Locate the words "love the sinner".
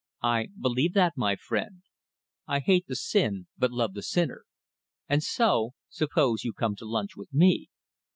3.71-4.45